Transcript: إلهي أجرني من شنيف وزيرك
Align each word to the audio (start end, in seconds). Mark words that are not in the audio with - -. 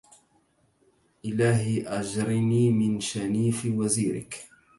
إلهي 1.25 1.81
أجرني 1.87 2.71
من 2.71 2.99
شنيف 3.01 3.65
وزيرك 3.65 4.43